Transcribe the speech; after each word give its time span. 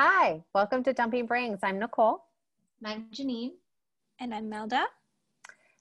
Hi, 0.00 0.44
welcome 0.54 0.84
to 0.84 0.92
Dumping 0.92 1.26
Brains. 1.26 1.58
I'm 1.60 1.80
Nicole. 1.80 2.22
And 2.78 2.86
I'm 2.86 3.06
Janine. 3.12 3.54
And 4.20 4.32
I'm 4.32 4.48
Melda. 4.48 4.84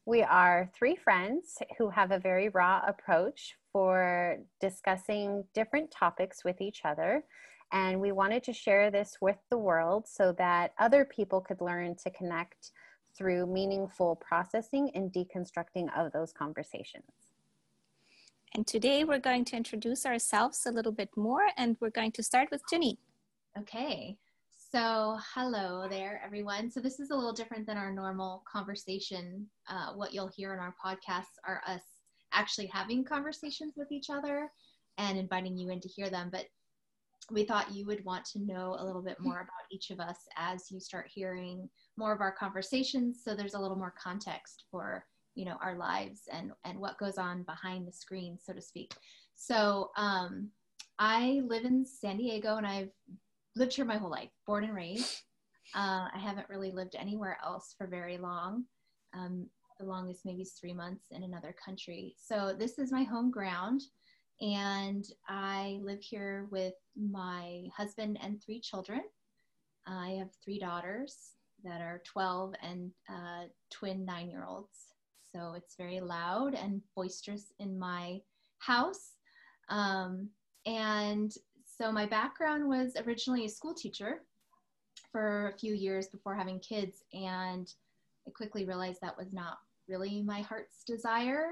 We 0.08 0.24
are 0.24 0.72
three 0.74 0.96
friends 0.96 1.60
who 1.78 1.92
have 1.92 2.10
a 2.10 2.18
very 2.18 2.50
raw 2.50 2.82
approach 2.88 3.58
for 3.72 4.40
discussing 4.60 5.44
different 5.54 5.92
topics 5.92 6.44
with 6.44 6.62
each 6.62 6.82
other. 6.84 7.26
And 7.72 8.02
we 8.02 8.12
wanted 8.12 8.44
to 8.46 8.54
share 8.54 8.90
this 8.90 9.18
with 9.22 9.38
the 9.52 9.60
world 9.60 10.08
so 10.08 10.32
that 10.40 10.74
other 10.80 11.06
people 11.06 11.40
could 11.40 11.62
learn 11.62 11.96
to 11.98 12.10
connect 12.10 12.72
through 13.16 13.46
meaningful 13.46 14.16
processing 14.16 14.90
and 14.96 15.14
deconstructing 15.14 15.96
of 15.96 16.12
those 16.12 16.34
conversations. 16.34 17.12
And 18.56 18.66
today 18.66 19.04
we're 19.04 19.20
going 19.20 19.46
to 19.46 19.56
introduce 19.56 20.08
ourselves 20.08 20.66
a 20.66 20.72
little 20.72 20.92
bit 20.92 21.16
more, 21.16 21.50
and 21.56 21.78
we're 21.80 21.92
going 21.92 22.14
to 22.14 22.24
start 22.24 22.50
with 22.50 22.64
Janine. 22.74 22.98
Okay. 23.62 24.18
So, 24.72 25.18
hello 25.34 25.88
there, 25.90 26.22
everyone. 26.24 26.70
So, 26.70 26.80
this 26.80 27.00
is 27.00 27.10
a 27.10 27.16
little 27.16 27.34
different 27.34 27.66
than 27.66 27.78
our 27.78 27.92
normal 27.92 28.44
conversation. 28.52 29.48
Uh, 29.68 29.94
what 29.94 30.14
you'll 30.14 30.28
hear 30.36 30.54
in 30.54 30.60
our 30.60 30.76
podcasts 30.84 31.40
are 31.48 31.62
us 31.66 31.82
actually 32.34 32.68
having 32.68 33.04
conversations 33.04 33.74
with 33.76 33.92
each 33.92 34.12
other 34.12 34.52
and 35.00 35.18
inviting 35.18 35.58
you 35.58 35.72
in 35.72 35.80
to 35.80 35.88
hear 35.88 36.10
them. 36.10 36.30
But 36.32 36.46
we 37.32 37.46
thought 37.46 37.74
you 37.74 37.88
would 37.88 38.06
want 38.06 38.26
to 38.26 38.40
know 38.40 38.76
a 38.78 38.86
little 38.86 39.02
bit 39.02 39.20
more 39.20 39.40
about 39.40 39.72
each 39.72 39.90
of 39.90 40.00
us 40.00 40.18
as 40.38 40.70
you 40.70 40.80
start 40.80 41.10
hearing 41.12 41.68
more 41.98 42.14
of 42.14 42.22
our 42.22 42.34
conversations. 42.34 43.22
So, 43.24 43.34
there's 43.34 43.56
a 43.56 43.60
little 43.60 43.78
more 43.78 43.96
context 44.00 44.66
for 44.70 45.04
you 45.34 45.46
know 45.46 45.58
our 45.62 45.78
lives 45.78 46.22
and 46.32 46.52
and 46.64 46.78
what 46.78 47.00
goes 47.00 47.18
on 47.18 47.44
behind 47.44 47.88
the 47.88 47.92
screen 47.92 48.40
so 48.44 48.54
to 48.54 48.62
speak 48.62 48.92
so 49.36 49.92
um, 49.96 50.50
i 50.98 51.42
live 51.46 51.64
in 51.64 51.86
san 51.86 52.18
diego 52.18 52.56
and 52.56 52.66
i've 52.66 52.90
lived 53.58 53.74
here 53.74 53.86
my 53.86 53.98
whole 53.98 54.10
life, 54.10 54.30
born 54.46 54.64
and 54.64 54.76
raised. 54.76 55.22
Uh, 55.76 56.08
I 56.14 56.20
haven't 56.20 56.50
really 56.50 56.72
lived 56.72 56.96
anywhere 56.98 57.38
else 57.44 57.76
for 57.78 57.88
very 57.88 58.18
long. 58.18 58.66
Um, 59.14 59.48
the 59.80 59.86
longest 59.86 60.22
maybe 60.26 60.42
is 60.42 60.54
three 60.54 60.74
months 60.74 61.06
in 61.12 61.24
another 61.24 61.54
country. 61.64 62.16
So 62.18 62.56
this 62.58 62.80
is 62.80 62.92
my 62.92 63.04
home 63.04 63.32
ground, 63.32 63.82
and 64.42 65.06
I 65.28 65.80
live 65.82 66.02
here 66.02 66.48
with 66.52 66.74
my 66.96 67.64
husband 67.76 68.18
and 68.22 68.42
three 68.42 68.60
children. 68.60 69.02
I 69.86 70.12
have 70.20 70.30
three 70.44 70.60
daughters 70.60 71.32
that 71.64 71.82
are 71.82 72.02
12 72.06 72.54
and 72.62 72.92
uh, 73.10 73.46
twin 73.72 74.06
nine 74.06 74.30
year 74.30 74.46
olds. 74.48 74.94
So 75.34 75.54
it's 75.56 75.76
very 75.76 76.00
loud 76.00 76.54
and 76.54 76.82
boisterous 76.96 77.52
in 77.60 77.78
my 77.78 78.20
house. 78.60 79.14
Um, 79.70 80.30
and 80.66 81.32
so 81.78 81.92
my 81.92 82.06
background 82.06 82.68
was 82.68 82.96
originally 83.06 83.46
a 83.46 83.50
school 83.50 83.74
teacher 83.74 84.22
for 85.12 85.50
a 85.50 85.58
few 85.58 85.74
years 85.74 86.08
before 86.08 86.36
having 86.36 86.60
kids 86.60 87.04
and 87.14 87.74
i 88.28 88.32
quickly 88.32 88.66
realized 88.66 89.00
that 89.02 89.18
was 89.18 89.32
not 89.32 89.60
really 89.88 90.22
my 90.22 90.42
heart's 90.42 90.84
desire. 90.84 91.52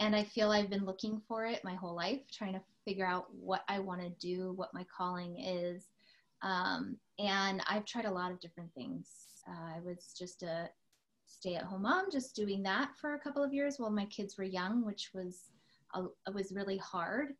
And 0.00 0.14
i 0.14 0.24
feel 0.24 0.50
i've 0.50 0.70
been 0.70 0.84
looking 0.84 1.20
for 1.26 1.46
it 1.46 1.64
my 1.64 1.74
whole 1.74 1.94
life 1.94 2.20
trying 2.32 2.54
to 2.54 2.60
figure 2.84 3.06
out 3.06 3.26
what 3.34 3.62
i 3.68 3.78
want 3.78 4.00
to 4.02 4.10
do 4.20 4.52
what 4.52 4.74
my 4.74 4.84
calling 4.96 5.38
is. 5.38 5.84
Um, 6.42 6.96
and 7.18 7.62
i've 7.68 7.86
tried 7.86 8.04
a 8.04 8.10
lot 8.10 8.30
of 8.30 8.40
different 8.40 8.72
things. 8.74 9.08
Uh, 9.48 9.76
i 9.76 9.80
was 9.80 10.14
just 10.18 10.42
a 10.42 10.68
stay 11.26 11.54
at 11.54 11.64
home 11.64 11.82
mom 11.82 12.10
just 12.10 12.36
doing 12.36 12.62
that 12.62 12.90
for 13.00 13.14
a 13.14 13.18
couple 13.18 13.42
of 13.42 13.52
years 13.52 13.76
while 13.78 13.90
my 13.90 14.06
kids 14.06 14.38
were 14.38 14.44
young 14.44 14.84
which 14.84 15.10
was 15.12 15.50
a, 15.94 16.32
was 16.32 16.52
really 16.52 16.78
hard 16.78 17.34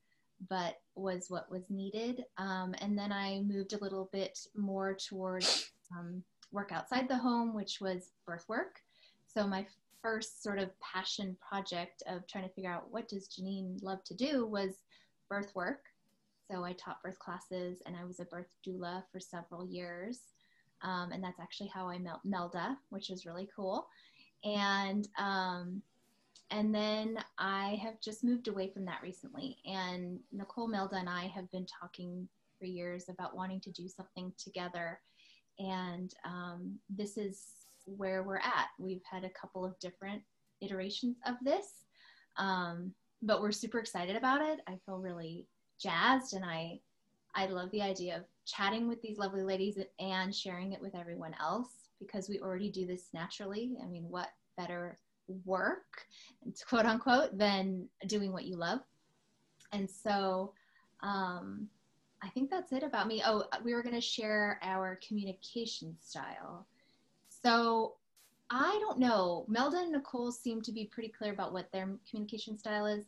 but 0.49 0.81
was 0.95 1.27
what 1.29 1.51
was 1.51 1.63
needed. 1.71 2.25
Um, 2.39 2.75
and 2.81 2.97
then 2.99 3.13
I 3.13 3.41
moved 3.41 3.73
a 3.73 3.79
little 3.79 4.09
bit 4.13 4.39
more 4.55 4.95
towards 4.95 5.71
um, 5.97 6.23
work 6.53 6.73
outside 6.73 7.09
the 7.09 7.17
home, 7.17 7.55
which 7.55 7.81
was 7.81 8.11
birth 8.27 8.45
work. 8.49 8.81
So 9.27 9.47
my 9.47 9.67
first 10.03 10.43
sort 10.43 10.59
of 10.59 10.71
passion 10.81 11.37
project 11.47 12.03
of 12.07 12.27
trying 12.27 12.45
to 12.45 12.55
figure 12.55 12.71
out 12.71 12.91
what 12.91 13.09
does 13.09 13.29
Janine 13.29 13.83
love 13.83 14.05
to 14.05 14.15
do 14.15 14.47
was 14.47 14.83
birth 15.29 15.55
work. 15.55 15.85
So 16.51 16.65
I 16.65 16.73
taught 16.75 17.03
birth 17.03 17.19
classes 17.19 17.83
and 17.87 17.97
I 17.97 18.05
was 18.05 18.21
a 18.21 18.25
birth 18.25 18.55
doula 18.67 19.03
for 19.11 19.19
several 19.19 19.67
years. 19.67 20.21
Um, 20.83 21.11
and 21.11 21.25
that's 21.25 21.41
actually 21.41 21.71
how 21.75 21.89
I 21.89 21.99
met 21.99 22.25
Melda, 22.25 22.79
which 22.91 23.09
was 23.09 23.27
really 23.27 23.49
cool. 23.55 23.89
And 24.45 25.09
um, 25.19 25.83
and 26.51 26.75
then 26.75 27.19
I 27.39 27.79
have 27.83 28.01
just 28.01 28.23
moved 28.23 28.49
away 28.49 28.71
from 28.71 28.85
that 28.85 29.03
recently. 29.03 29.57
And 29.67 30.21
Nicole 30.33 30.69
Melda 30.69 30.97
and 30.97 31.09
I 31.09 31.27
have 31.27 31.51
been 31.51 31.67
talking 31.67 32.29
for 32.59 32.67
years 32.67 33.09
about 33.09 33.37
wanting 33.37 33.61
to 33.63 33.71
do 33.71 33.89
something 33.89 34.33
together. 34.39 35.01
And 35.59 36.15
um, 36.25 36.79
this 36.89 37.17
is 37.17 37.43
where 37.85 38.23
we're 38.23 38.37
at. 38.37 38.69
We've 38.79 39.03
had 39.11 39.25
a 39.25 39.31
couple 39.31 39.65
of 39.65 39.79
different 39.81 40.23
iterations 40.61 41.17
of 41.27 41.37
this, 41.43 41.85
um, 42.37 42.93
but 43.23 43.41
we're 43.41 43.53
super 43.53 43.79
excited 43.79 44.17
about 44.17 44.43
it. 44.43 44.61
I 44.69 44.79
feel 44.85 44.99
really 44.99 45.47
jazzed, 45.81 46.35
and 46.35 46.45
I 46.45 46.81
I 47.35 47.47
love 47.47 47.71
the 47.71 47.83
idea 47.83 48.17
of 48.17 48.25
chatting 48.47 48.89
with 48.89 49.03
these 49.03 49.19
lovely 49.19 49.43
ladies 49.43 49.79
and 49.99 50.35
sharing 50.35 50.73
it 50.73 50.81
with 50.81 50.95
everyone 50.95 51.35
else 51.41 51.69
because 52.01 52.29
we 52.29 52.41
already 52.41 52.71
do 52.71 52.87
this 52.87 53.09
naturally. 53.13 53.77
I 53.83 53.87
mean, 53.87 54.05
what 54.09 54.29
better 54.57 54.99
work, 55.45 56.07
quote 56.69 56.87
unquote, 56.87 57.37
than 57.37 57.89
doing 58.07 58.33
what 58.33 58.45
you 58.45 58.57
love. 58.57 58.81
And 59.73 59.89
so 59.89 60.53
um, 61.03 61.69
I 62.23 62.29
think 62.29 62.51
that's 62.51 62.73
it 62.73 62.83
about 62.83 63.09
me. 63.09 63.23
Oh, 63.25 63.45
we 63.65 63.75
were 63.75 63.83
going 63.83 63.95
to 63.95 64.01
share 64.01 64.59
our 64.63 64.99
communication 65.07 65.97
style. 66.01 66.67
So 67.29 67.95
I 68.51 68.79
don't 68.81 68.99
know. 68.99 69.45
Melda 69.49 69.79
and 69.79 69.93
Nicole 69.93 70.33
seem 70.33 70.63
to 70.63 70.73
be 70.73 70.85
pretty 70.85 71.09
clear 71.09 71.33
about 71.33 71.53
what 71.53 71.71
their 71.73 71.89
communication 72.09 72.59
style 72.59 72.87
is. 72.87 73.07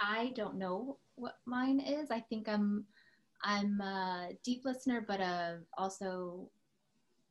I 0.00 0.32
don't 0.34 0.56
know 0.56 0.98
what 1.14 1.38
mine 1.46 1.80
is. 1.80 2.10
I 2.10 2.20
think 2.20 2.48
I'm 2.48 2.84
I'm 3.42 3.80
a 3.80 4.30
deep 4.42 4.64
listener, 4.64 5.04
but 5.06 5.20
also 5.78 6.48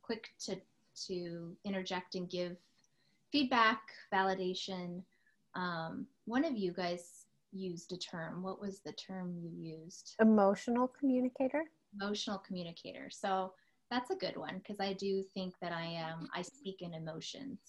quick 0.01 0.29
to 0.45 0.55
to 1.07 1.55
interject 1.65 2.15
and 2.15 2.29
give 2.29 2.55
feedback, 3.33 3.81
validation. 4.13 5.01
Um, 5.55 6.05
one 6.25 6.45
of 6.45 6.55
you 6.55 6.71
guys 6.71 7.25
used 7.51 7.91
a 7.91 7.97
term. 7.97 8.43
What 8.43 8.61
was 8.61 8.79
the 8.79 8.93
term 8.93 9.35
you 9.35 9.49
used? 9.49 10.15
Emotional 10.21 10.87
communicator. 10.87 11.63
Emotional 11.99 12.37
communicator. 12.37 13.09
So 13.09 13.53
that's 13.91 14.11
a 14.11 14.15
good 14.15 14.37
one 14.37 14.59
because 14.59 14.79
I 14.79 14.93
do 14.93 15.23
think 15.33 15.55
that 15.61 15.73
I 15.73 15.83
am. 15.83 16.27
I 16.33 16.43
speak 16.43 16.81
in 16.81 16.93
emotions, 16.93 17.59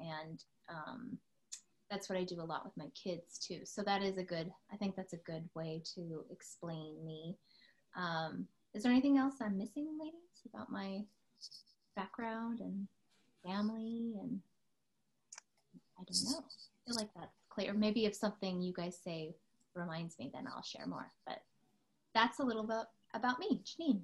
and 0.00 0.42
um, 0.68 1.16
that's 1.90 2.08
what 2.08 2.18
I 2.18 2.24
do 2.24 2.40
a 2.40 2.44
lot 2.44 2.64
with 2.64 2.76
my 2.76 2.88
kids 3.00 3.38
too. 3.38 3.60
So 3.64 3.82
that 3.84 4.02
is 4.02 4.18
a 4.18 4.22
good. 4.24 4.50
I 4.72 4.76
think 4.76 4.96
that's 4.96 5.12
a 5.14 5.18
good 5.18 5.48
way 5.54 5.82
to 5.94 6.24
explain 6.30 7.04
me. 7.04 7.36
Um, 7.96 8.46
is 8.74 8.82
there 8.82 8.92
anything 8.92 9.18
else 9.18 9.34
I'm 9.40 9.58
missing, 9.58 9.86
ladies, 10.00 10.42
about 10.52 10.70
my 10.70 11.00
background 11.94 12.60
and 12.60 12.88
family 13.44 14.14
and 14.20 14.40
I 16.02 16.12
don't 16.12 16.32
know. 16.32 16.38
I 16.38 16.90
feel 16.90 16.96
like 16.96 17.10
that's 17.14 17.38
clear. 17.48 17.70
Or 17.70 17.74
Maybe 17.74 18.06
if 18.06 18.14
something 18.14 18.60
you 18.60 18.72
guys 18.72 18.98
say 19.02 19.34
reminds 19.74 20.18
me, 20.18 20.30
then 20.32 20.46
I'll 20.46 20.62
share 20.62 20.86
more. 20.86 21.10
But 21.26 21.42
that's 22.14 22.40
a 22.40 22.44
little 22.44 22.64
bit 22.64 22.84
about 23.14 23.38
me, 23.38 23.62
Janine. 23.64 24.00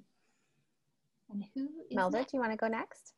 And 1.29 1.43
who 1.53 1.65
is 1.89 1.95
Melda, 1.95 2.17
next? 2.17 2.31
do 2.31 2.37
you 2.37 2.41
want 2.41 2.53
to 2.53 2.57
go 2.57 2.67
next? 2.67 3.13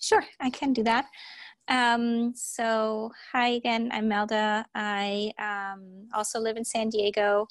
Sure, 0.00 0.24
I 0.40 0.50
can 0.50 0.72
do 0.72 0.82
that. 0.84 1.06
Um, 1.68 2.32
so, 2.34 3.12
hi 3.32 3.48
again, 3.48 3.90
I'm 3.92 4.08
Melda. 4.08 4.66
I 4.74 5.32
um, 5.38 6.08
also 6.14 6.40
live 6.40 6.56
in 6.56 6.64
San 6.64 6.88
Diego. 6.88 7.46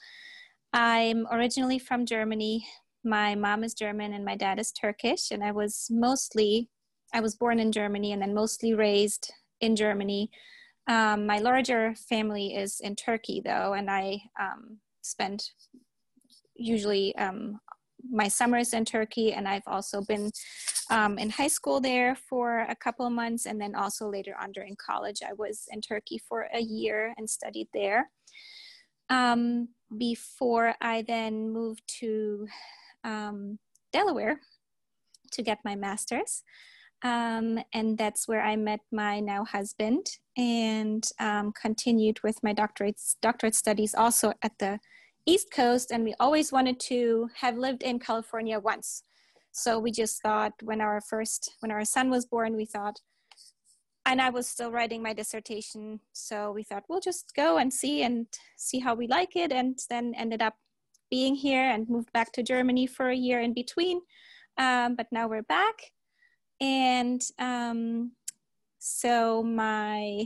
I'm 0.73 1.27
originally 1.31 1.79
from 1.79 2.05
Germany. 2.05 2.65
My 3.03 3.35
mom 3.35 3.63
is 3.63 3.73
German 3.73 4.13
and 4.13 4.25
my 4.25 4.35
dad 4.35 4.59
is 4.59 4.71
Turkish. 4.71 5.31
And 5.31 5.43
I 5.43 5.51
was 5.51 5.87
mostly, 5.89 6.69
I 7.13 7.21
was 7.21 7.35
born 7.35 7.59
in 7.59 7.71
Germany 7.71 8.11
and 8.11 8.21
then 8.21 8.33
mostly 8.33 8.73
raised 8.73 9.31
in 9.61 9.75
Germany. 9.75 10.31
Um, 10.87 11.25
my 11.25 11.39
larger 11.39 11.93
family 12.09 12.55
is 12.55 12.79
in 12.79 12.95
Turkey, 12.95 13.41
though, 13.43 13.73
and 13.73 13.89
I 13.89 14.21
um, 14.39 14.79
spend 15.01 15.43
usually 16.55 17.15
um, 17.15 17.59
my 18.09 18.27
summers 18.27 18.73
in 18.73 18.85
Turkey, 18.85 19.33
and 19.33 19.47
I've 19.47 19.67
also 19.67 20.01
been 20.01 20.31
um, 20.89 21.19
in 21.19 21.29
high 21.29 21.47
school 21.47 21.79
there 21.79 22.15
for 22.15 22.61
a 22.61 22.75
couple 22.75 23.05
of 23.05 23.13
months, 23.13 23.45
and 23.45 23.61
then 23.61 23.75
also 23.75 24.09
later 24.09 24.35
on 24.41 24.51
during 24.51 24.75
college, 24.75 25.19
I 25.27 25.33
was 25.33 25.65
in 25.71 25.81
Turkey 25.81 26.19
for 26.27 26.47
a 26.53 26.59
year 26.59 27.13
and 27.17 27.29
studied 27.29 27.67
there. 27.73 28.09
Um, 29.09 29.69
before 29.97 30.75
I 30.81 31.03
then 31.03 31.51
moved 31.51 31.81
to 31.99 32.47
um, 33.03 33.59
Delaware 33.91 34.39
to 35.31 35.43
get 35.43 35.59
my 35.63 35.75
master's. 35.75 36.43
Um, 37.01 37.59
and 37.73 37.97
that's 37.97 38.27
where 38.27 38.41
I 38.41 38.55
met 38.55 38.81
my 38.91 39.19
now 39.19 39.45
husband 39.45 40.05
and 40.37 41.05
um, 41.19 41.53
continued 41.53 42.19
with 42.23 42.43
my 42.43 42.51
doctorate, 42.51 42.99
doctorate 43.21 43.55
studies 43.55 43.95
also 43.95 44.33
at 44.41 44.57
the 44.59 44.79
East 45.25 45.51
Coast. 45.51 45.91
And 45.91 46.03
we 46.03 46.13
always 46.19 46.51
wanted 46.51 46.79
to 46.81 47.29
have 47.35 47.57
lived 47.57 47.83
in 47.83 47.99
California 47.99 48.59
once. 48.59 49.03
So 49.51 49.79
we 49.79 49.91
just 49.91 50.21
thought 50.21 50.53
when 50.61 50.81
our 50.81 51.01
first, 51.01 51.55
when 51.61 51.71
our 51.71 51.85
son 51.85 52.09
was 52.09 52.25
born, 52.25 52.55
we 52.55 52.65
thought, 52.65 52.99
and 54.05 54.21
I 54.21 54.29
was 54.29 54.47
still 54.47 54.71
writing 54.71 55.01
my 55.01 55.13
dissertation. 55.13 55.99
So 56.13 56.51
we 56.51 56.63
thought 56.63 56.83
we'll 56.89 56.99
just 56.99 57.33
go 57.35 57.57
and 57.57 57.71
see 57.71 58.03
and 58.03 58.27
see 58.57 58.79
how 58.79 58.93
we 58.93 59.07
like 59.07 59.35
it. 59.35 59.51
And 59.51 59.77
then 59.89 60.13
ended 60.15 60.41
up 60.41 60.55
being 61.09 61.35
here 61.35 61.63
and 61.63 61.89
moved 61.89 62.11
back 62.13 62.31
to 62.33 62.43
Germany 62.43 62.87
for 62.87 63.09
a 63.09 63.15
year 63.15 63.39
in 63.39 63.53
between. 63.53 64.01
Um, 64.57 64.95
but 64.95 65.07
now 65.11 65.27
we're 65.27 65.43
back. 65.43 65.91
And 66.61 67.21
um, 67.37 68.11
so 68.79 69.43
my 69.43 70.25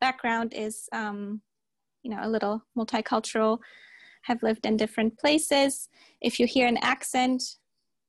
background 0.00 0.52
is, 0.54 0.88
um, 0.92 1.40
you 2.02 2.10
know, 2.10 2.20
a 2.22 2.28
little 2.28 2.62
multicultural, 2.76 3.58
have 4.22 4.42
lived 4.42 4.66
in 4.66 4.76
different 4.76 5.18
places. 5.18 5.88
If 6.20 6.38
you 6.38 6.46
hear 6.46 6.66
an 6.66 6.78
accent, 6.82 7.42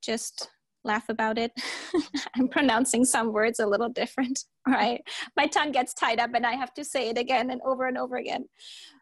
just 0.02 0.50
laugh 0.84 1.10
about 1.10 1.38
it. 1.38 1.52
I'm 2.36 2.48
pronouncing 2.48 3.06
some 3.06 3.32
words 3.32 3.60
a 3.60 3.68
little 3.68 3.90
different, 3.90 4.46
right? 4.68 5.02
My 5.38 5.48
tongue 5.48 5.72
gets 5.72 5.94
tied 5.94 6.20
up 6.20 6.32
and 6.34 6.46
I 6.46 6.54
have 6.54 6.74
to 6.76 6.84
say 6.84 7.10
it 7.10 7.18
again 7.18 7.52
and 7.52 7.62
over 7.64 7.88
and 7.88 7.98
over 7.98 8.18
again, 8.18 8.46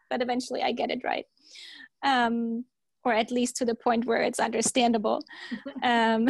but 0.08 0.22
eventually 0.22 0.62
I 0.62 0.72
get 0.72 0.90
it 0.90 1.00
right. 1.04 1.24
Um, 2.02 2.64
or 3.04 3.14
at 3.14 3.30
least 3.30 3.56
to 3.56 3.64
the 3.64 3.74
point 3.74 4.04
where 4.04 4.22
it's 4.22 4.40
understandable. 4.40 5.24
um, 5.82 6.28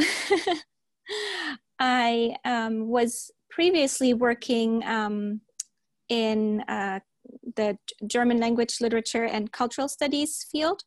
I 1.79 2.37
um, 2.45 2.89
was 2.89 3.31
previously 3.51 4.15
working 4.15 4.85
um, 4.85 5.41
in 6.09 6.61
uh, 6.69 7.01
the 7.57 7.79
German 8.07 8.39
language, 8.39 8.81
literature, 8.81 9.25
and 9.25 9.53
cultural 9.53 9.89
studies 9.89 10.47
field. 10.51 10.83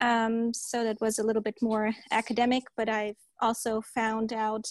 Um, 0.00 0.54
so 0.54 0.82
that 0.84 1.00
was 1.00 1.18
a 1.18 1.22
little 1.22 1.42
bit 1.42 1.58
more 1.60 1.92
academic, 2.10 2.64
but 2.76 2.88
I've 2.88 3.18
also 3.40 3.82
found 3.94 4.32
out 4.32 4.66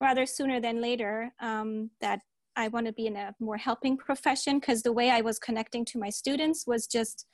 rather 0.00 0.24
sooner 0.26 0.60
than 0.60 0.80
later 0.80 1.32
um, 1.40 1.90
that 2.00 2.20
I 2.56 2.68
want 2.68 2.86
to 2.86 2.92
be 2.92 3.06
in 3.06 3.16
a 3.16 3.34
more 3.40 3.56
helping 3.56 3.96
profession 3.96 4.58
because 4.58 4.82
the 4.82 4.92
way 4.92 5.10
I 5.10 5.20
was 5.20 5.38
connecting 5.38 5.84
to 5.86 5.98
my 5.98 6.10
students 6.10 6.66
was 6.66 6.86
just 6.86 7.26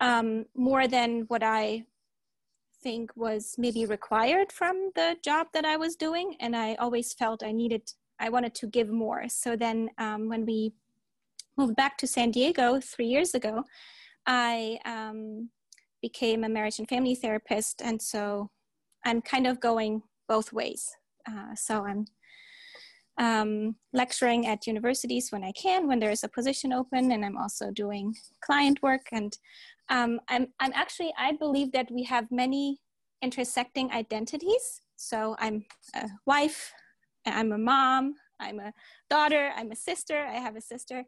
um, 0.00 0.44
more 0.56 0.88
than 0.88 1.24
what 1.28 1.42
I 1.42 1.84
think 2.82 3.10
was 3.16 3.54
maybe 3.58 3.86
required 3.86 4.52
from 4.52 4.90
the 4.94 5.16
job 5.22 5.46
that 5.54 5.64
I 5.64 5.76
was 5.76 5.96
doing. 5.96 6.36
And 6.40 6.56
I 6.56 6.74
always 6.74 7.12
felt 7.12 7.42
I 7.42 7.52
needed, 7.52 7.82
I 8.18 8.28
wanted 8.28 8.54
to 8.56 8.66
give 8.66 8.88
more. 8.88 9.24
So 9.28 9.56
then 9.56 9.90
um, 9.98 10.28
when 10.28 10.44
we 10.44 10.72
moved 11.56 11.76
back 11.76 11.98
to 11.98 12.06
San 12.06 12.30
Diego 12.30 12.80
three 12.80 13.06
years 13.06 13.34
ago, 13.34 13.64
I 14.26 14.78
um, 14.84 15.50
became 16.00 16.44
a 16.44 16.48
marriage 16.48 16.78
and 16.78 16.88
family 16.88 17.14
therapist. 17.14 17.82
And 17.82 18.00
so 18.00 18.50
I'm 19.04 19.22
kind 19.22 19.46
of 19.46 19.60
going 19.60 20.02
both 20.28 20.52
ways. 20.52 20.90
Uh, 21.28 21.54
so 21.54 21.84
I'm 21.84 22.06
um, 23.18 23.76
lecturing 23.92 24.46
at 24.46 24.66
universities 24.66 25.28
when 25.30 25.44
I 25.44 25.52
can, 25.52 25.86
when 25.86 25.98
there's 25.98 26.24
a 26.24 26.28
position 26.28 26.72
open, 26.72 27.12
and 27.12 27.24
I'm 27.24 27.36
also 27.36 27.70
doing 27.70 28.14
client 28.44 28.82
work. 28.82 29.02
And 29.12 29.36
um, 29.90 30.20
I'm, 30.28 30.48
I'm 30.60 30.72
actually, 30.74 31.12
I 31.18 31.32
believe 31.32 31.72
that 31.72 31.90
we 31.90 32.04
have 32.04 32.26
many 32.30 32.80
intersecting 33.22 33.90
identities. 33.92 34.80
So 34.96 35.36
I'm 35.38 35.64
a 35.94 36.08
wife, 36.26 36.72
I'm 37.26 37.52
a 37.52 37.58
mom, 37.58 38.14
I'm 38.40 38.58
a 38.60 38.72
daughter, 39.10 39.52
I'm 39.56 39.70
a 39.72 39.76
sister, 39.76 40.26
I 40.26 40.34
have 40.34 40.56
a 40.56 40.60
sister. 40.60 41.04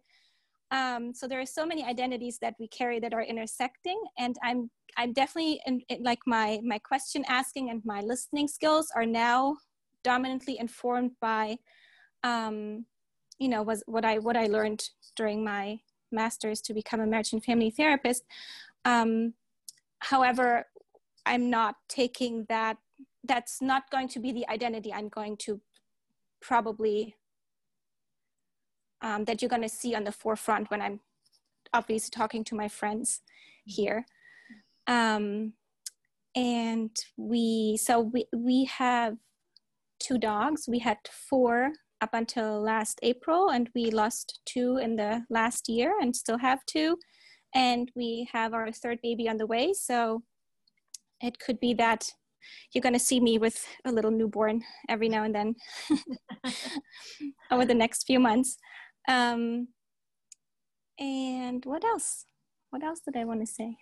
Um, 0.71 1.15
so 1.15 1.29
there 1.29 1.41
are 1.41 1.47
so 1.47 1.65
many 1.65 1.85
identities 1.85 2.39
that 2.41 2.55
we 2.59 2.69
carry 2.69 2.99
that 3.01 3.15
are 3.15 3.23
intersecting, 3.23 4.01
and 4.19 4.37
I'm 4.43 4.71
I'm 4.97 5.13
definitely 5.13 5.61
in, 5.67 5.81
in, 5.89 6.03
like 6.03 6.21
my 6.27 6.61
my 6.65 6.79
question 6.79 7.25
asking 7.29 7.71
and 7.71 7.83
my 7.85 8.01
listening 8.01 8.49
skills 8.49 8.91
are 8.97 9.07
now 9.07 9.57
dominantly 10.03 10.59
informed 10.59 11.13
by, 11.21 11.57
um, 12.25 12.87
you 13.39 13.49
know, 13.49 13.63
was 13.63 13.85
what 13.87 14.05
I 14.05 14.19
what 14.19 14.37
I 14.37 14.47
learned 14.47 14.89
during 15.15 15.45
my 15.45 15.79
master's 16.11 16.61
to 16.63 16.75
become 16.75 17.01
a 17.01 17.07
marriage 17.07 17.33
and 17.33 17.45
family 17.45 17.71
therapist. 17.71 18.25
Um, 18.85 19.35
however, 20.01 20.67
I'm 21.25 21.51
not 21.51 21.77
taking 21.89 22.47
that. 22.49 22.79
That's 23.23 23.63
not 23.63 23.91
going 23.91 24.09
to 24.09 24.19
be 24.19 24.33
the 24.33 24.49
identity 24.49 24.93
I'm 24.93 25.09
going 25.09 25.37
to 25.39 25.61
probably 26.41 27.17
um, 29.01 29.25
that 29.25 29.43
you're 29.43 29.49
going 29.51 29.63
to 29.63 29.69
see 29.69 29.95
on 29.95 30.05
the 30.05 30.13
forefront 30.13 30.71
when 30.71 30.81
I'm 30.81 31.01
obviously 31.73 32.11
talking 32.11 32.43
to 32.45 32.55
my 32.55 32.69
friends 32.69 33.21
here. 33.65 34.07
Um, 34.87 35.53
and 36.35 36.91
we, 37.17 37.77
so 37.77 38.01
we, 38.01 38.27
we 38.35 38.65
have 38.65 39.17
two 39.99 40.19
dogs. 40.19 40.67
We 40.69 40.81
had 40.81 40.99
four 41.11 41.73
up 42.01 42.11
until 42.13 42.61
last 42.61 42.99
April, 43.03 43.51
and 43.51 43.71
we 43.75 43.91
lost 43.91 44.41
two 44.47 44.79
in 44.79 44.97
the 44.97 45.25
last 45.31 45.69
year 45.69 45.95
and 46.01 46.15
still 46.15 46.39
have 46.39 46.65
two. 46.67 46.99
And 47.55 47.91
we 47.95 48.29
have 48.33 48.53
our 48.53 48.73
third 48.73 48.99
baby 49.03 49.29
on 49.29 49.37
the 49.37 49.47
way. 49.47 49.73
So 49.73 50.23
it 51.21 51.39
could 51.39 51.61
be 51.61 51.75
that 51.75 52.11
you're 52.73 52.83
going 52.83 52.95
to 52.95 52.99
see 52.99 53.21
me 53.21 53.39
with 53.39 53.65
a 53.85 53.93
little 53.93 54.11
newborn 54.11 54.63
every 54.89 55.09
now 55.09 55.25
and 55.25 55.35
then 55.35 55.55
over 57.51 57.65
the 57.65 57.75
next 57.75 58.05
few 58.07 58.21
months. 58.21 58.57
Um, 59.09 59.69
and 60.99 61.65
what 61.65 61.85
else? 61.85 62.27
What 62.71 62.83
else 62.83 63.01
did 63.01 63.17
I 63.17 63.25
want 63.25 63.41
to 63.41 63.47
say? 63.47 63.77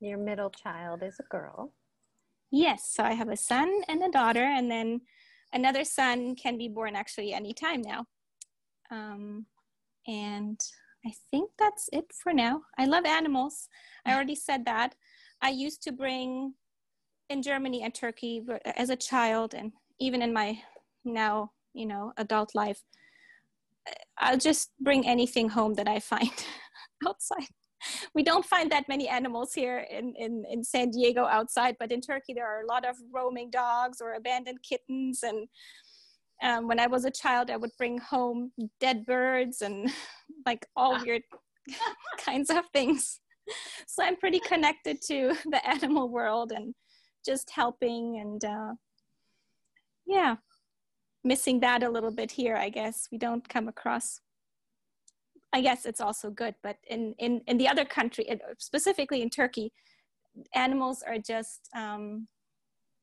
Your 0.00 0.18
middle 0.18 0.50
child 0.50 1.02
is 1.02 1.16
a 1.20 1.24
girl. 1.24 1.72
Yes, 2.50 2.90
so 2.90 3.02
I 3.02 3.12
have 3.12 3.28
a 3.28 3.36
son 3.36 3.82
and 3.88 4.02
a 4.02 4.10
daughter, 4.10 4.44
and 4.44 4.70
then 4.70 5.02
another 5.52 5.84
son 5.84 6.34
can 6.34 6.58
be 6.58 6.68
born 6.68 6.96
actually 6.96 7.32
anytime 7.32 7.82
now. 7.82 8.04
Um, 8.90 9.46
and 10.06 10.60
I 11.06 11.12
think 11.30 11.50
that's 11.58 11.88
it 11.92 12.06
for 12.22 12.32
now. 12.32 12.62
I 12.78 12.86
love 12.86 13.04
animals. 13.04 13.68
I 14.04 14.14
already 14.14 14.34
said 14.34 14.64
that. 14.64 14.94
I 15.42 15.50
used 15.50 15.82
to 15.84 15.92
bring 15.92 16.54
in 17.28 17.42
Germany 17.42 17.82
and 17.82 17.94
Turkey 17.94 18.42
as 18.76 18.90
a 18.90 18.96
child, 18.96 19.54
and 19.54 19.72
even 20.00 20.22
in 20.22 20.32
my 20.32 20.58
now, 21.04 21.52
you 21.74 21.86
know, 21.86 22.12
adult 22.16 22.54
life, 22.54 22.82
I'll 24.18 24.38
just 24.38 24.70
bring 24.80 25.06
anything 25.06 25.48
home 25.48 25.74
that 25.74 25.88
I 25.88 26.00
find 26.00 26.32
outside. 27.06 27.48
We 28.14 28.22
don't 28.22 28.44
find 28.44 28.70
that 28.72 28.88
many 28.88 29.08
animals 29.08 29.54
here 29.54 29.86
in, 29.90 30.14
in, 30.16 30.44
in 30.50 30.64
San 30.64 30.90
Diego 30.90 31.26
outside, 31.26 31.76
but 31.78 31.92
in 31.92 32.00
Turkey 32.00 32.34
there 32.34 32.46
are 32.46 32.62
a 32.62 32.66
lot 32.66 32.84
of 32.88 32.96
roaming 33.12 33.50
dogs 33.50 34.00
or 34.00 34.14
abandoned 34.14 34.62
kittens. 34.62 35.22
And 35.22 35.48
um, 36.42 36.68
when 36.68 36.80
I 36.80 36.86
was 36.86 37.04
a 37.04 37.10
child, 37.10 37.50
I 37.50 37.56
would 37.56 37.70
bring 37.78 37.98
home 37.98 38.52
dead 38.80 39.06
birds 39.06 39.62
and 39.62 39.90
like 40.46 40.66
all 40.76 41.04
weird 41.04 41.22
kinds 42.18 42.50
of 42.50 42.64
things. 42.72 43.20
So 43.86 44.02
I'm 44.02 44.16
pretty 44.16 44.40
connected 44.40 45.00
to 45.02 45.34
the 45.46 45.66
animal 45.66 46.08
world 46.08 46.52
and 46.52 46.74
just 47.24 47.50
helping 47.50 48.18
and 48.20 48.44
uh, 48.44 48.74
yeah, 50.06 50.36
missing 51.24 51.60
that 51.60 51.82
a 51.82 51.90
little 51.90 52.10
bit 52.10 52.30
here, 52.30 52.56
I 52.56 52.68
guess. 52.70 53.08
We 53.12 53.18
don't 53.18 53.46
come 53.48 53.68
across. 53.68 54.20
I 55.52 55.60
guess 55.60 55.86
it's 55.86 56.00
also 56.00 56.30
good, 56.30 56.54
but 56.62 56.76
in 56.88 57.14
in 57.18 57.40
in 57.46 57.58
the 57.58 57.68
other 57.68 57.84
country, 57.84 58.26
specifically 58.58 59.22
in 59.22 59.30
Turkey, 59.30 59.72
animals 60.54 61.02
are 61.02 61.18
just 61.18 61.68
um, 61.74 62.28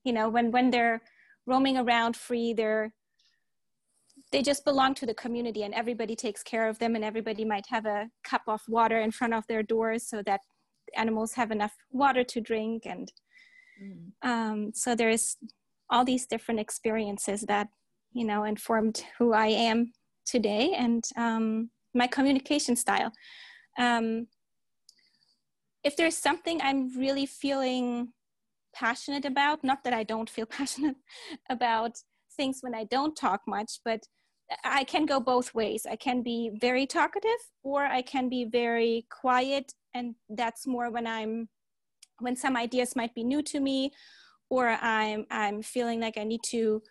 you 0.04 0.14
know 0.14 0.30
when 0.30 0.52
when 0.52 0.70
they're 0.70 1.02
roaming 1.48 1.78
around 1.78 2.16
free, 2.16 2.54
they're 2.54 2.94
they 4.32 4.42
just 4.42 4.66
belong 4.66 4.94
to 4.96 5.06
the 5.06 5.14
community 5.14 5.64
and 5.64 5.74
everybody 5.74 6.16
takes 6.16 6.42
care 6.44 6.68
of 6.68 6.80
them 6.80 6.96
and 6.96 7.04
everybody 7.04 7.46
might 7.46 7.66
have 7.70 7.86
a 7.86 8.10
cup 8.24 8.42
of 8.48 8.62
water 8.68 9.00
in 9.00 9.12
front 9.12 9.34
of 9.34 9.46
their 9.48 9.62
doors 9.62 10.08
so 10.08 10.22
that 10.24 10.42
animals 10.96 11.34
have 11.34 11.52
enough 11.52 11.74
water 11.92 12.24
to 12.24 12.42
drink 12.42 12.86
and 12.86 13.12
mm. 13.82 14.28
um, 14.28 14.72
so 14.74 14.96
there's 14.96 15.38
all 15.90 16.04
these 16.04 16.25
different 16.25 16.60
experiences 16.60 17.42
that 17.42 17.68
you 18.16 18.25
know, 18.25 18.46
informed 18.46 19.04
who 19.20 19.34
I 19.34 19.48
am 19.48 19.92
today 20.25 20.74
and 20.75 21.04
um, 21.18 21.70
my 21.96 22.08
communication 22.08 22.75
style. 22.75 23.12
Um, 23.78 24.28
if 25.84 25.96
there's 25.96 26.18
something 26.18 26.62
I'm 26.62 26.98
really 26.98 27.25
feeling 27.25 28.10
passionate 28.74 29.25
about, 29.25 29.64
not 29.64 29.84
that 29.84 29.94
I 29.94 30.04
don't 30.04 30.30
feel 30.30 30.46
passionate 30.60 30.98
about 31.50 31.98
things 32.36 32.60
when 32.62 32.75
I 32.75 32.84
don't 32.86 33.16
talk 33.16 33.42
much, 33.48 33.80
but 33.86 34.02
I 34.64 34.84
can 34.84 35.06
go 35.06 35.20
both 35.20 35.56
ways. 35.56 35.88
I 35.90 35.96
can 35.96 36.22
be 36.22 36.52
very 36.62 36.86
talkative 36.86 37.42
or 37.64 37.86
I 37.86 38.02
can 38.02 38.30
be 38.30 38.46
very 38.46 39.08
quiet. 39.10 39.72
And 39.96 40.16
that's 40.30 40.68
more 40.68 40.92
when 40.92 41.08
I'm, 41.08 41.50
when 42.20 42.36
some 42.36 42.56
ideas 42.56 42.96
might 42.96 43.16
be 43.16 43.24
new 43.24 43.42
to 43.44 43.60
me 43.60 43.92
or 44.50 44.70
I'm, 44.70 45.25
I'm 45.32 45.64
feeling 45.64 46.00
like 46.00 46.18
I 46.18 46.24
need 46.24 46.42
to 46.52 46.82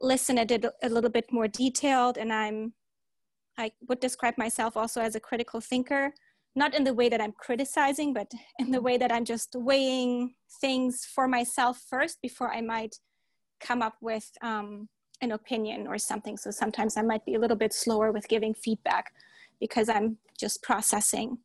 listen 0.00 0.38
it 0.38 0.64
a 0.82 0.88
little 0.88 1.10
bit 1.10 1.32
more 1.32 1.48
detailed 1.48 2.18
and 2.18 2.32
i'm 2.32 2.72
i 3.58 3.70
would 3.88 4.00
describe 4.00 4.36
myself 4.38 4.76
also 4.76 5.00
as 5.00 5.14
a 5.14 5.20
critical 5.20 5.60
thinker 5.60 6.12
not 6.56 6.74
in 6.74 6.84
the 6.84 6.94
way 6.94 7.08
that 7.08 7.20
i'm 7.20 7.32
criticizing 7.32 8.12
but 8.12 8.30
in 8.58 8.70
the 8.70 8.80
way 8.80 8.96
that 8.96 9.12
i'm 9.12 9.24
just 9.24 9.54
weighing 9.54 10.34
things 10.60 11.04
for 11.04 11.28
myself 11.28 11.82
first 11.90 12.20
before 12.22 12.50
i 12.52 12.60
might 12.60 12.96
come 13.60 13.82
up 13.82 13.96
with 14.00 14.30
um, 14.42 14.88
an 15.20 15.32
opinion 15.32 15.86
or 15.86 15.98
something. 15.98 16.36
So 16.36 16.50
sometimes 16.50 16.96
I 16.96 17.02
might 17.02 17.24
be 17.24 17.34
a 17.34 17.38
little 17.38 17.56
bit 17.56 17.72
slower 17.72 18.12
with 18.12 18.28
giving 18.28 18.54
feedback 18.54 19.12
because 19.60 19.88
I'm 19.88 20.18
just 20.38 20.62
processing 20.62 21.38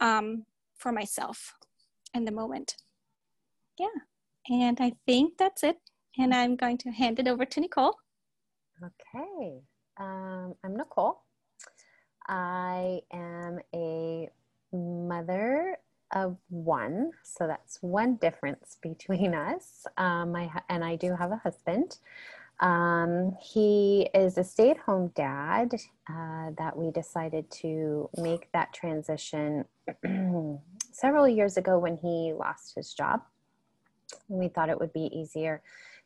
um, 0.00 0.44
for 0.76 0.92
myself 0.92 1.54
in 2.14 2.24
the 2.24 2.32
moment. 2.32 2.76
Yeah. 3.78 3.86
And 4.48 4.78
I 4.80 4.92
think 5.06 5.38
that's 5.38 5.62
it. 5.62 5.76
And 6.18 6.34
I'm 6.34 6.56
going 6.56 6.78
to 6.78 6.90
hand 6.90 7.18
it 7.18 7.28
over 7.28 7.44
to 7.44 7.60
Nicole. 7.60 7.94
Okay. 8.82 9.60
Um, 9.98 10.54
I'm 10.64 10.76
Nicole. 10.76 11.22
I 12.28 13.00
am 13.12 13.60
a 13.74 14.28
mother 14.72 15.78
of 16.12 16.36
one, 16.48 17.10
so 17.22 17.46
that's 17.46 17.78
one 17.82 18.16
difference 18.16 18.76
between 18.82 19.34
us. 19.34 19.86
Um, 19.96 20.34
I 20.36 20.50
and 20.68 20.84
I 20.84 20.96
do 20.96 21.14
have 21.14 21.32
a 21.32 21.36
husband. 21.36 21.98
Um, 22.60 23.36
he 23.40 24.08
is 24.14 24.36
a 24.36 24.42
stay 24.44 24.70
at 24.70 24.78
home 24.78 25.12
dad 25.14 25.74
uh, 26.10 26.50
that 26.58 26.76
we 26.76 26.90
decided 26.90 27.48
to 27.62 28.10
make 28.16 28.50
that 28.52 28.72
transition 28.72 29.64
several 30.92 31.28
years 31.28 31.56
ago 31.56 31.78
when 31.78 31.96
he 31.96 32.32
lost 32.36 32.74
his 32.74 32.92
job. 32.92 33.22
We 34.26 34.48
thought 34.48 34.70
it 34.70 34.80
would 34.80 34.92
be 34.92 35.08
easier 35.16 35.62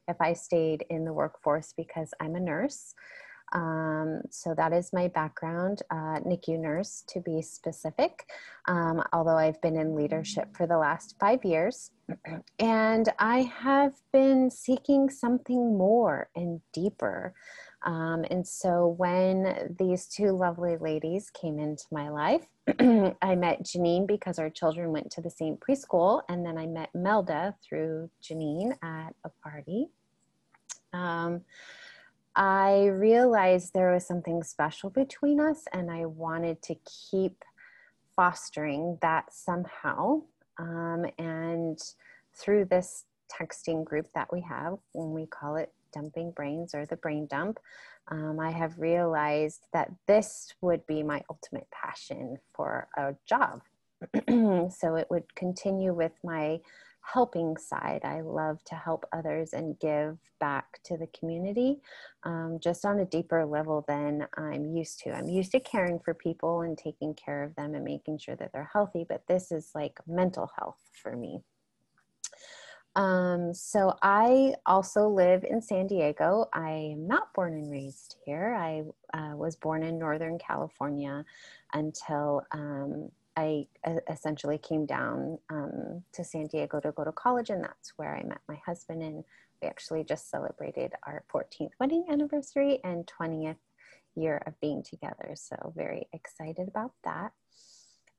if 0.09 0.21
I 0.21 0.35
stayed 0.35 0.85
in 0.91 1.05
the 1.05 1.12
workforce 1.12 1.73
because 1.75 2.12
I'm 2.21 2.35
a 2.35 2.41
nurse. 2.41 2.95
Um, 3.53 4.23
so 4.31 4.55
that 4.55 4.73
is 4.73 4.93
my 4.93 5.09
background, 5.09 5.83
uh, 5.91 6.21
NICU 6.21 6.59
nurse 6.59 7.05
to 7.09 7.21
be 7.21 7.43
specific, 7.43 8.27
um, 8.67 9.03
although 9.13 9.37
I've 9.37 9.61
been 9.61 9.77
in 9.77 9.95
leadership 9.95 10.57
for 10.57 10.67
the 10.67 10.79
last 10.79 11.17
five 11.21 11.45
years. 11.45 11.91
And 12.59 13.09
I 13.19 13.43
have 13.43 13.95
been 14.13 14.51
seeking 14.51 15.11
something 15.11 15.77
more 15.77 16.29
and 16.35 16.61
deeper. 16.73 17.35
Um, 17.85 18.25
and 18.31 18.47
so 18.47 18.95
when 18.97 19.75
these 19.79 20.07
two 20.07 20.31
lovely 20.31 20.77
ladies 20.77 21.31
came 21.31 21.59
into 21.59 21.85
my 21.91 22.09
life, 22.09 22.47
I 23.23 23.35
met 23.35 23.65
Janine 23.65 24.07
because 24.07 24.39
our 24.39 24.51
children 24.51 24.93
went 24.93 25.11
to 25.13 25.21
the 25.21 25.31
same 25.31 25.57
preschool. 25.57 26.23
And 26.29 26.45
then 26.47 26.59
I 26.59 26.67
met 26.67 26.91
Melda 26.95 27.55
through 27.67 28.11
Janine 28.23 28.77
at 28.83 29.15
a 29.25 29.31
party. 29.43 29.89
Um, 30.93 31.43
I 32.35 32.87
realized 32.87 33.73
there 33.73 33.93
was 33.93 34.07
something 34.07 34.43
special 34.43 34.91
between 34.91 35.41
us, 35.41 35.65
and 35.73 35.91
I 35.91 36.07
wanted 36.07 36.62
to 36.62 36.77
keep 37.11 37.45
fostering 38.17 38.99
that 39.03 39.33
somehow. 39.33 40.23
Um, 40.59 41.07
and 41.19 41.79
through 42.35 42.67
this 42.67 43.05
texting 43.31 43.85
group 43.85 44.07
that 44.15 44.33
we 44.33 44.41
have, 44.43 44.79
when 44.93 45.12
we 45.12 45.27
call 45.27 45.57
it 45.57 45.73
Dumping 45.93 46.31
Brains 46.31 46.75
or 46.75 46.87
the 46.87 46.97
Brain 46.97 47.27
Dump, 47.27 47.59
um, 48.09 48.41
I 48.41 48.51
have 48.51 48.79
realized 48.79 49.67
that 49.73 49.91
this 50.07 50.55
would 50.61 50.87
be 50.87 51.03
my 51.03 51.23
ultimate 51.31 51.69
passion 51.71 52.39
for 52.55 52.89
a 52.97 53.15
job. 53.27 53.62
so 54.71 54.97
it 54.97 55.07
would 55.11 55.35
continue 55.37 55.95
with 55.95 56.12
my 56.25 56.61
helping 57.03 57.57
side. 57.57 58.01
I 58.05 58.21
love 58.21 58.63
to 58.65 58.75
help 58.75 59.05
others 59.13 59.53
and 59.53 59.79
give 59.79 60.19
back 60.41 60.81
to 60.85 60.97
the 60.97 61.09
community 61.09 61.81
um, 62.23 62.59
just 62.61 62.85
on 62.85 63.01
a 63.01 63.05
deeper 63.05 63.45
level 63.45 63.85
than 63.87 64.27
I'm 64.37 64.65
used 64.67 65.01
to. 65.01 65.13
I'm 65.13 65.29
used 65.29 65.53
to 65.53 65.61
caring 65.61 65.99
for 65.99 66.15
people 66.15 66.63
and 66.63 66.79
taking 66.79 67.15
care 67.15 67.43
of 67.43 67.55
them 67.57 67.75
and 67.75 67.85
making 67.85 68.19
sure 68.19 68.37
that 68.37 68.53
they're 68.53 68.71
healthy, 68.73 69.05
but 69.09 69.27
this 69.27 69.53
is 69.53 69.71
like 69.75 69.99
mental 70.07 70.51
health 70.59 70.79
for 70.93 71.17
me. 71.17 71.41
Um, 72.95 73.55
so 73.55 73.97
I 74.03 74.55
also 74.67 75.09
live 75.09 75.45
in 75.45 75.63
San 75.63 75.87
Diego. 75.87 76.49
I 76.53 76.93
am 76.93 77.07
not 77.07 77.33
born 77.33 77.55
and 77.55 77.71
raised 77.71 78.17
here. 78.25 78.55
I 78.55 78.83
uh, 79.17 79.35
was 79.35 79.57
born 79.57 79.83
in 79.83 79.99
Northern 79.99 80.39
California 80.39 81.25
until 81.73 82.43
um, 82.53 83.11
I 83.37 83.67
essentially 84.11 84.59
came 84.59 84.85
down 84.85 85.39
um, 85.51 86.03
to 86.12 86.25
San 86.25 86.47
Diego 86.47 86.81
to 86.81 86.93
go 86.93 87.05
to 87.05 87.12
college, 87.12 87.51
and 87.51 87.65
that's 87.65 87.93
where 87.97 88.15
I 88.15 88.23
met 88.23 88.41
my 88.49 88.61
husband. 88.67 89.03
And 89.03 89.25
we 89.61 89.69
actually 89.69 90.05
just 90.05 90.31
celebrated 90.31 90.93
our 91.07 91.25
14th 91.33 91.71
wedding 91.81 92.05
anniversary 92.11 92.81
and 92.85 93.11
20th 93.21 93.57
year 94.15 94.43
of 94.47 94.61
being 94.61 94.83
together. 94.83 95.33
So, 95.35 95.73
very 95.75 96.09
excited 96.12 96.69
about 96.69 96.93
that. 97.05 97.33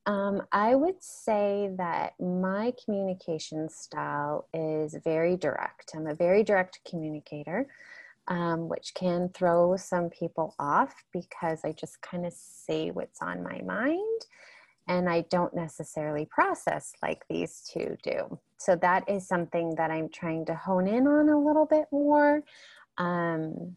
Um, 0.05 0.41
I 0.51 0.75
would 0.75 1.01
say 1.01 1.69
that 1.77 2.13
my 2.19 2.73
communication 2.83 3.69
style 3.69 4.47
is 4.53 4.97
very 5.03 5.37
direct. 5.37 5.91
I'm 5.95 6.07
a 6.07 6.15
very 6.15 6.43
direct 6.43 6.79
communicator, 6.89 7.67
um, 8.27 8.67
which 8.67 8.93
can 8.95 9.29
throw 9.29 9.77
some 9.77 10.09
people 10.09 10.55
off 10.59 10.93
because 11.13 11.61
I 11.63 11.71
just 11.71 12.01
kind 12.01 12.25
of 12.25 12.33
say 12.33 12.91
what's 12.91 13.21
on 13.21 13.43
my 13.43 13.61
mind 13.61 14.25
and 14.87 15.09
I 15.09 15.21
don't 15.29 15.53
necessarily 15.53 16.25
process 16.25 16.93
like 17.01 17.23
these 17.29 17.61
two 17.71 17.97
do. 18.03 18.39
So 18.57 18.75
that 18.77 19.09
is 19.09 19.27
something 19.27 19.75
that 19.75 19.91
I'm 19.91 20.09
trying 20.09 20.45
to 20.45 20.55
hone 20.55 20.87
in 20.87 21.07
on 21.07 21.29
a 21.29 21.39
little 21.39 21.65
bit 21.65 21.85
more. 21.91 22.43
Um, 22.97 23.75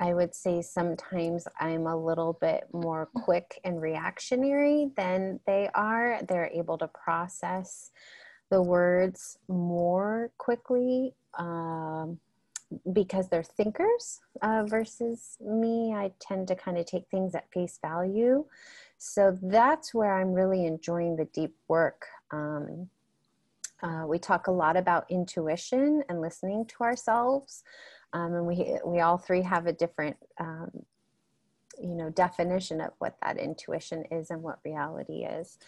I 0.00 0.14
would 0.14 0.34
say 0.34 0.62
sometimes 0.62 1.48
I'm 1.58 1.86
a 1.86 1.96
little 1.96 2.34
bit 2.40 2.68
more 2.72 3.08
quick 3.14 3.60
and 3.64 3.80
reactionary 3.80 4.90
than 4.96 5.40
they 5.46 5.68
are. 5.74 6.20
They're 6.28 6.50
able 6.54 6.78
to 6.78 6.88
process 6.88 7.90
the 8.50 8.62
words 8.62 9.38
more 9.48 10.30
quickly 10.38 11.14
um, 11.38 12.18
because 12.92 13.28
they're 13.28 13.42
thinkers 13.42 14.20
uh, 14.42 14.64
versus 14.66 15.36
me. 15.40 15.92
I 15.94 16.12
tend 16.20 16.48
to 16.48 16.54
kind 16.54 16.78
of 16.78 16.86
take 16.86 17.08
things 17.10 17.34
at 17.34 17.50
face 17.52 17.78
value. 17.82 18.44
So 18.98 19.38
that's 19.40 19.94
where 19.94 20.20
I'm 20.20 20.32
really 20.32 20.66
enjoying 20.66 21.16
the 21.16 21.26
deep 21.26 21.54
work. 21.68 22.06
Um, 22.32 22.88
uh, 23.80 24.04
we 24.08 24.18
talk 24.18 24.48
a 24.48 24.52
lot 24.52 24.76
about 24.76 25.08
intuition 25.08 26.02
and 26.08 26.20
listening 26.20 26.66
to 26.66 26.82
ourselves, 26.82 27.62
um, 28.12 28.34
and 28.34 28.46
we 28.46 28.76
we 28.84 29.00
all 29.00 29.16
three 29.16 29.42
have 29.42 29.66
a 29.66 29.72
different, 29.72 30.16
um, 30.40 30.70
you 31.80 31.94
know, 31.94 32.10
definition 32.10 32.80
of 32.80 32.90
what 32.98 33.16
that 33.22 33.38
intuition 33.38 34.04
is 34.10 34.30
and 34.30 34.42
what 34.42 34.58
reality 34.64 35.24
is. 35.24 35.58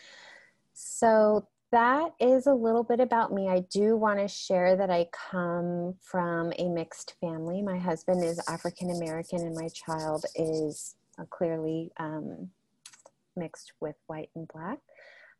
So 0.73 1.47
that 1.71 2.15
is 2.19 2.49
a 2.49 2.55
little 2.55 2.83
bit 2.83 2.99
about 2.99 3.33
me. 3.33 3.49
I 3.49 3.61
do 3.71 3.97
want 3.97 4.19
to 4.19 4.27
share 4.27 4.75
that 4.75 4.91
I 4.91 5.07
come 5.13 5.95
from 6.01 6.53
a 6.59 6.69
mixed 6.69 7.15
family. 7.21 7.63
My 7.63 7.79
husband 7.79 8.25
is 8.25 8.41
African 8.49 8.91
American, 8.91 9.41
and 9.43 9.55
my 9.55 9.69
child 9.69 10.25
is 10.35 10.97
clearly 11.29 11.93
um, 11.99 12.51
mixed 13.37 13.73
with 13.81 13.97
white 14.07 14.31
and 14.35 14.49
black. 14.49 14.79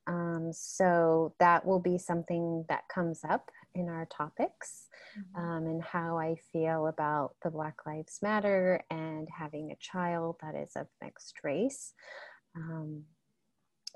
Um, 0.07 0.51
so 0.53 1.35
that 1.39 1.65
will 1.65 1.79
be 1.79 1.99
something 1.99 2.65
that 2.69 2.89
comes 2.93 3.21
up 3.29 3.51
in 3.75 3.89
our 3.89 4.07
topics 4.07 4.89
mm-hmm. 5.17 5.41
um, 5.41 5.67
and 5.67 5.83
how 5.83 6.19
I 6.19 6.37
feel 6.53 6.87
about 6.87 7.35
the 7.43 7.51
Black 7.51 7.87
Lives 7.87 8.19
Matter 8.23 8.83
and 8.91 9.29
having 9.39 9.71
a 9.71 9.77
child 9.77 10.37
that 10.43 10.55
is 10.55 10.73
of 10.75 10.87
mixed 11.03 11.37
race. 11.45 11.93
Um, 12.57 13.05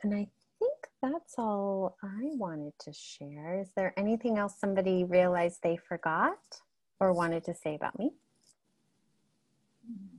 and 0.02 0.14
I 0.14 0.28
think 0.58 0.78
that's 1.02 1.34
all 1.38 1.96
I 2.02 2.30
wanted 2.36 2.74
to 2.80 2.92
share. 2.92 3.58
Is 3.60 3.70
there 3.74 3.94
anything 3.96 4.38
else 4.38 4.54
somebody 4.58 5.04
realized 5.04 5.60
they 5.62 5.76
forgot 5.76 6.60
or 7.00 7.12
wanted 7.12 7.44
to 7.44 7.54
say 7.54 7.74
about 7.74 7.98
me? 7.98 8.12
Mm-hmm. 9.90 10.16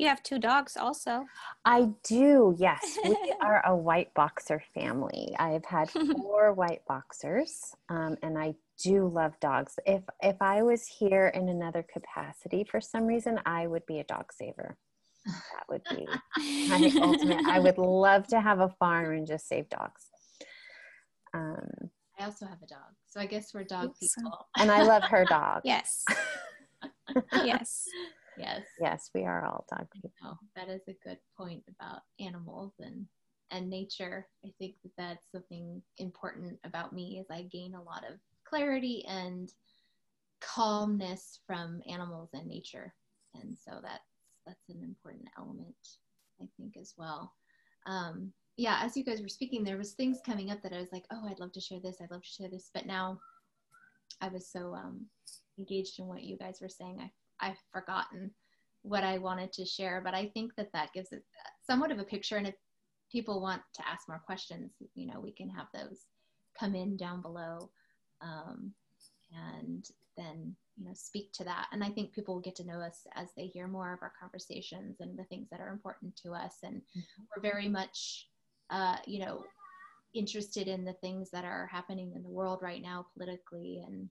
You 0.00 0.06
have 0.06 0.22
two 0.22 0.38
dogs 0.38 0.78
also. 0.78 1.26
I 1.66 1.90
do, 2.04 2.56
yes. 2.56 2.98
We 3.04 3.34
are 3.42 3.62
a 3.66 3.76
white 3.76 4.14
boxer 4.14 4.62
family. 4.72 5.36
I've 5.38 5.66
had 5.66 5.90
four 6.16 6.54
white 6.54 6.80
boxers, 6.88 7.74
um, 7.90 8.16
and 8.22 8.38
I 8.38 8.54
do 8.82 9.06
love 9.06 9.38
dogs. 9.40 9.78
If 9.84 10.00
if 10.22 10.40
I 10.40 10.62
was 10.62 10.86
here 10.86 11.28
in 11.34 11.50
another 11.50 11.82
capacity 11.82 12.64
for 12.64 12.80
some 12.80 13.04
reason, 13.04 13.40
I 13.44 13.66
would 13.66 13.84
be 13.84 13.98
a 13.98 14.04
dog 14.04 14.32
saver. 14.32 14.78
That 15.26 15.68
would 15.68 15.82
be 15.90 16.06
my 16.38 16.90
ultimate. 17.02 17.44
I 17.46 17.60
would 17.60 17.76
love 18.08 18.26
to 18.28 18.40
have 18.40 18.60
a 18.60 18.70
farm 18.78 19.12
and 19.12 19.26
just 19.26 19.48
save 19.48 19.68
dogs. 19.68 20.06
Um, 21.34 21.90
I 22.18 22.24
also 22.24 22.46
have 22.46 22.62
a 22.62 22.66
dog, 22.66 22.94
so 23.06 23.20
I 23.20 23.26
guess 23.26 23.52
we're 23.52 23.64
dog 23.64 23.92
people. 24.00 24.46
And 24.56 24.70
I 24.70 24.82
love 24.82 25.02
her 25.02 25.26
dog. 25.26 25.60
yes. 25.62 26.06
yes. 27.44 27.84
Yes. 28.36 28.62
Yes, 28.80 29.10
we 29.14 29.24
are 29.24 29.44
all 29.44 29.66
dog 29.70 29.86
people. 29.92 30.10
Oh, 30.24 30.36
that 30.56 30.68
is 30.68 30.82
a 30.88 30.96
good 31.04 31.18
point 31.36 31.62
about 31.68 32.00
animals 32.18 32.72
and 32.80 33.06
and 33.50 33.68
nature. 33.68 34.28
I 34.44 34.50
think 34.58 34.76
that 34.82 34.92
that's 34.96 35.26
something 35.32 35.82
important 35.98 36.58
about 36.64 36.92
me 36.92 37.18
is 37.20 37.26
I 37.30 37.42
gain 37.50 37.74
a 37.74 37.82
lot 37.82 38.04
of 38.08 38.18
clarity 38.44 39.04
and 39.08 39.52
calmness 40.40 41.40
from 41.46 41.82
animals 41.90 42.30
and 42.32 42.46
nature. 42.46 42.94
And 43.34 43.56
so 43.56 43.80
that's 43.82 44.04
that's 44.46 44.68
an 44.68 44.82
important 44.82 45.28
element, 45.38 45.74
I 46.40 46.48
think, 46.56 46.76
as 46.76 46.94
well. 46.96 47.32
Um, 47.86 48.32
yeah, 48.56 48.80
as 48.82 48.96
you 48.96 49.04
guys 49.04 49.20
were 49.20 49.28
speaking, 49.28 49.64
there 49.64 49.76
was 49.76 49.92
things 49.92 50.18
coming 50.24 50.50
up 50.50 50.62
that 50.62 50.72
I 50.72 50.80
was 50.80 50.92
like, 50.92 51.04
oh, 51.12 51.26
I'd 51.28 51.40
love 51.40 51.52
to 51.52 51.60
share 51.60 51.80
this. 51.80 51.96
I'd 52.00 52.10
love 52.10 52.22
to 52.22 52.28
share 52.28 52.48
this. 52.48 52.70
But 52.72 52.86
now 52.86 53.18
I 54.20 54.28
was 54.28 54.50
so 54.50 54.74
um, 54.74 55.06
engaged 55.58 55.98
in 55.98 56.06
what 56.06 56.24
you 56.24 56.36
guys 56.36 56.58
were 56.60 56.68
saying. 56.68 56.98
I, 57.00 57.10
I've 57.40 57.58
forgotten 57.72 58.30
what 58.82 59.04
I 59.04 59.18
wanted 59.18 59.52
to 59.54 59.64
share, 59.64 60.00
but 60.02 60.14
I 60.14 60.28
think 60.28 60.54
that 60.56 60.72
that 60.72 60.92
gives 60.92 61.12
it 61.12 61.22
somewhat 61.66 61.92
of 61.92 61.98
a 61.98 62.04
picture. 62.04 62.36
And 62.36 62.46
if 62.46 62.54
people 63.12 63.40
want 63.42 63.62
to 63.74 63.88
ask 63.88 64.08
more 64.08 64.22
questions, 64.24 64.72
you 64.94 65.06
know, 65.06 65.20
we 65.20 65.32
can 65.32 65.50
have 65.50 65.66
those 65.74 66.06
come 66.58 66.74
in 66.74 66.96
down 66.96 67.20
below 67.22 67.70
um, 68.20 68.72
and 69.58 69.88
then, 70.16 70.54
you 70.76 70.86
know, 70.86 70.92
speak 70.94 71.32
to 71.32 71.44
that. 71.44 71.66
And 71.72 71.84
I 71.84 71.90
think 71.90 72.12
people 72.12 72.34
will 72.34 72.42
get 72.42 72.56
to 72.56 72.66
know 72.66 72.80
us 72.80 73.06
as 73.14 73.28
they 73.36 73.46
hear 73.46 73.68
more 73.68 73.92
of 73.92 74.02
our 74.02 74.12
conversations 74.18 74.96
and 75.00 75.18
the 75.18 75.24
things 75.24 75.48
that 75.50 75.60
are 75.60 75.68
important 75.68 76.16
to 76.24 76.32
us. 76.32 76.56
And 76.62 76.76
mm-hmm. 76.76 77.22
we're 77.36 77.42
very 77.42 77.68
much, 77.68 78.28
uh, 78.70 78.96
you 79.06 79.20
know, 79.20 79.44
interested 80.14 80.68
in 80.68 80.84
the 80.84 80.94
things 80.94 81.30
that 81.30 81.44
are 81.44 81.68
happening 81.70 82.12
in 82.16 82.22
the 82.22 82.28
world 82.28 82.60
right 82.62 82.82
now, 82.82 83.06
politically 83.16 83.82
and 83.86 84.08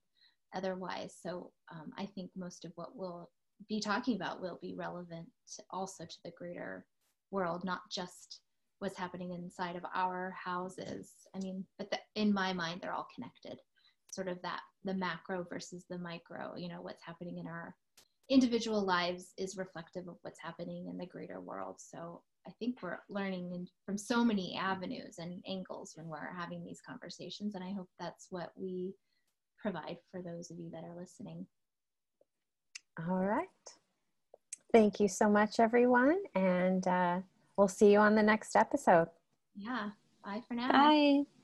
otherwise. 0.55 1.15
So 1.21 1.51
um, 1.71 1.91
I 1.97 2.05
think 2.05 2.31
most 2.35 2.65
of 2.65 2.71
what 2.75 2.95
we'll 2.95 3.29
be 3.67 3.79
talking 3.79 4.15
about 4.15 4.41
will 4.41 4.59
be 4.61 4.75
relevant 4.75 5.27
also 5.71 6.05
to 6.05 6.17
the 6.23 6.31
greater 6.37 6.85
world, 7.31 7.63
not 7.63 7.81
just 7.91 8.41
what's 8.79 8.97
happening 8.97 9.33
inside 9.33 9.75
of 9.75 9.83
our 9.93 10.33
houses. 10.43 11.11
I 11.35 11.39
mean, 11.39 11.65
but 11.77 11.91
the, 11.91 11.99
in 12.15 12.33
my 12.33 12.53
mind, 12.53 12.79
they're 12.81 12.93
all 12.93 13.07
connected. 13.13 13.59
Sort 14.11 14.27
of 14.27 14.41
that 14.41 14.61
the 14.83 14.93
macro 14.93 15.45
versus 15.49 15.85
the 15.89 15.97
micro. 15.97 16.55
You 16.55 16.69
know, 16.69 16.81
what's 16.81 17.03
happening 17.03 17.37
in 17.37 17.47
our 17.47 17.75
individual 18.29 18.83
lives 18.83 19.33
is 19.37 19.57
reflective 19.57 20.07
of 20.07 20.17
what's 20.21 20.39
happening 20.41 20.87
in 20.87 20.97
the 20.97 21.05
greater 21.05 21.41
world. 21.41 21.75
So 21.79 22.21
I 22.47 22.51
think 22.59 22.81
we're 22.81 22.99
learning 23.09 23.51
in, 23.53 23.67
from 23.85 23.97
so 23.97 24.23
many 24.23 24.57
avenues 24.57 25.15
and 25.19 25.43
angles 25.47 25.93
when 25.95 26.07
we're 26.07 26.33
having 26.35 26.63
these 26.63 26.79
conversations, 26.87 27.55
and 27.55 27.63
I 27.63 27.73
hope 27.73 27.89
that's 27.99 28.27
what 28.29 28.51
we 28.55 28.93
provide 29.61 29.97
for 30.11 30.21
those 30.21 30.51
of 30.51 30.57
you 30.59 30.69
that 30.71 30.83
are 30.83 30.95
listening. 30.97 31.45
All 33.07 33.23
right. 33.23 33.47
Thank 34.71 34.99
you 34.99 35.07
so 35.07 35.29
much, 35.29 35.59
everyone. 35.59 36.21
And 36.35 36.85
uh, 36.87 37.19
we'll 37.57 37.67
see 37.67 37.91
you 37.91 37.99
on 37.99 38.15
the 38.15 38.23
next 38.23 38.55
episode. 38.55 39.07
Yeah. 39.55 39.89
Bye 40.23 40.41
for 40.47 40.53
now. 40.53 40.71
Bye. 40.71 41.38